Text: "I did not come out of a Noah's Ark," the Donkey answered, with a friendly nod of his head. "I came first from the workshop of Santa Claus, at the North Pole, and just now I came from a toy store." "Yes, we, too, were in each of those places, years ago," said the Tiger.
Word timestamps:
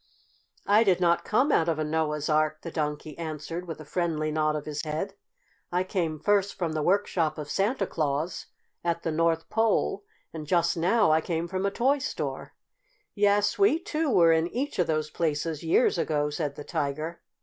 "I 0.65 0.83
did 0.83 0.99
not 0.99 1.23
come 1.23 1.51
out 1.51 1.69
of 1.69 1.77
a 1.77 1.83
Noah's 1.83 2.27
Ark," 2.27 2.63
the 2.63 2.71
Donkey 2.71 3.15
answered, 3.19 3.67
with 3.67 3.79
a 3.79 3.85
friendly 3.85 4.31
nod 4.31 4.55
of 4.55 4.65
his 4.65 4.81
head. 4.81 5.13
"I 5.71 5.83
came 5.83 6.17
first 6.19 6.55
from 6.55 6.71
the 6.73 6.81
workshop 6.81 7.37
of 7.37 7.51
Santa 7.51 7.85
Claus, 7.85 8.47
at 8.83 9.03
the 9.03 9.11
North 9.11 9.47
Pole, 9.51 10.03
and 10.33 10.47
just 10.47 10.75
now 10.75 11.11
I 11.11 11.21
came 11.21 11.47
from 11.47 11.67
a 11.67 11.69
toy 11.69 11.99
store." 11.99 12.55
"Yes, 13.13 13.59
we, 13.59 13.77
too, 13.77 14.09
were 14.09 14.31
in 14.31 14.47
each 14.47 14.79
of 14.79 14.87
those 14.87 15.11
places, 15.11 15.61
years 15.63 15.99
ago," 15.99 16.31
said 16.31 16.55
the 16.55 16.63
Tiger. 16.63 17.21